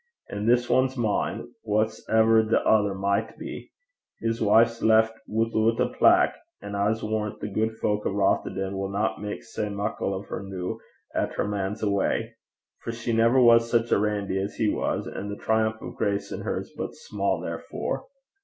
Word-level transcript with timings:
And 0.29 0.49
this 0.49 0.71
ane's 0.71 0.97
mine, 0.97 1.49
whase 1.63 2.03
ever 2.09 2.41
the 2.41 2.67
ither 2.67 2.95
micht 2.95 3.37
be. 3.37 3.69
His 4.19 4.41
wife's 4.41 4.81
left 4.81 5.13
wi'oot 5.29 5.79
a 5.79 5.89
plack, 5.89 6.33
an' 6.59 6.73
I 6.73 6.89
s' 6.89 7.03
warran' 7.03 7.35
the 7.39 7.47
gude 7.47 7.77
fowk 7.77 8.07
o' 8.07 8.11
Rothieden 8.11 8.73
winna 8.79 9.13
mak 9.19 9.43
sae 9.43 9.69
muckle 9.69 10.15
o' 10.15 10.23
her 10.23 10.41
noo 10.41 10.79
'at 11.13 11.33
her 11.35 11.47
man's 11.47 11.83
awa'; 11.83 12.29
for 12.79 12.91
she 12.91 13.13
never 13.13 13.39
was 13.39 13.69
sic 13.69 13.91
a 13.91 13.99
randy 13.99 14.39
as 14.41 14.55
he 14.55 14.69
was, 14.73 15.05
an' 15.07 15.29
the 15.29 15.37
triumph 15.37 15.75
o' 15.83 15.91
grace 15.91 16.31
in 16.31 16.41
her 16.41 16.59
's 16.63 16.73
but 16.75 16.95
sma', 16.95 17.39
therefore. 17.39 18.07